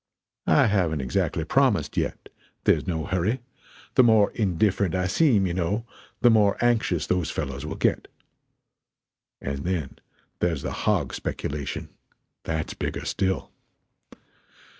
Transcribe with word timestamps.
I 0.47 0.65
haven't 0.65 0.99
exactly 1.01 1.43
promised 1.43 1.95
yet 1.95 2.29
there's 2.63 2.87
no 2.87 3.05
hurry 3.05 3.39
the 3.93 4.01
more 4.01 4.31
indifferent 4.31 4.95
I 4.95 5.05
seem, 5.05 5.45
you 5.45 5.53
know, 5.53 5.85
the 6.21 6.31
more 6.31 6.57
anxious 6.59 7.05
those 7.05 7.29
fellows 7.29 7.67
will 7.67 7.75
get. 7.75 8.07
And 9.41 9.59
then 9.59 9.99
there 10.39 10.53
is 10.53 10.63
the 10.63 10.71
hog 10.71 11.13
speculation 11.13 11.89
that's 12.45 12.73
bigger 12.73 13.05
still. 13.05 13.51